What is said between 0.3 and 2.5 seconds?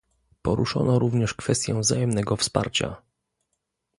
Poruszono również kwestię wzajemnego